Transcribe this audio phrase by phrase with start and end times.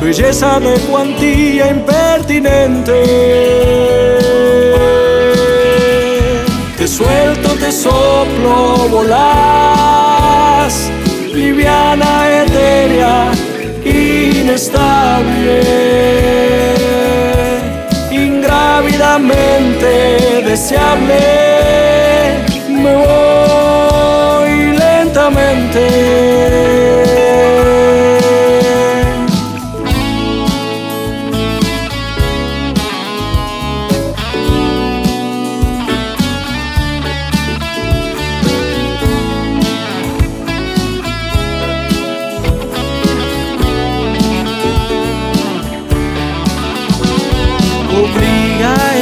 [0.00, 3.02] belleza de cuantía impertinente.
[6.76, 10.90] Te suelto, te soplo, volás,
[11.34, 13.32] liviana, etérea,
[13.84, 16.05] inestable
[20.42, 21.20] deseable,
[22.68, 23.15] me voy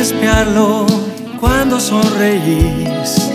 [0.04, 0.86] espiarlo
[1.40, 3.30] cuando sonreís,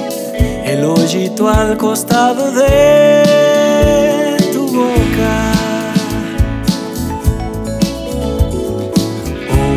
[0.63, 5.51] el hoyito al costado de tu boca.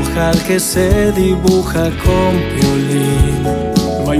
[0.02, 3.42] Ojal que se dibuja con violín,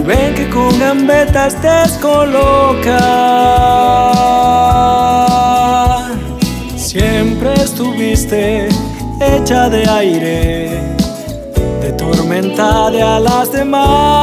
[0.06, 3.02] ven que con gambetas descoloca.
[6.74, 8.68] Siempre estuviste
[9.20, 10.91] hecha de aire
[12.32, 14.22] tormenta de alas de mariposas.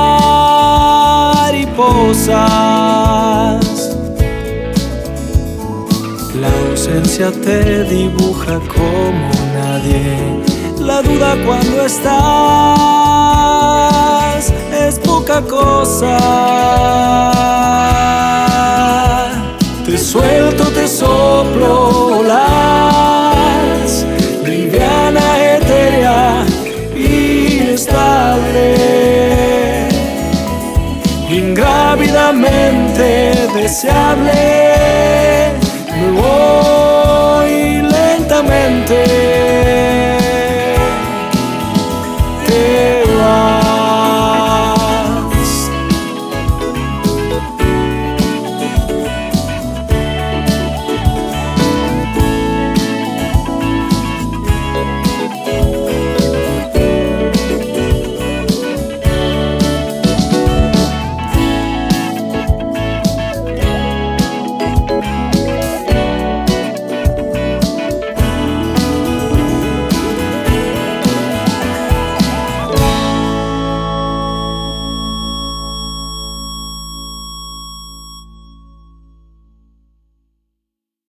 [6.41, 10.17] La ausencia te dibuja como nadie.
[10.79, 12.13] La duda cuando estás
[14.73, 16.17] es poca cosa.
[19.85, 24.05] Te suelto, te soplo las
[24.45, 25.39] liviana
[27.79, 28.75] inestable,
[31.29, 35.53] ingrávidamente deseable.
[35.95, 39.08] Me voy lentamente.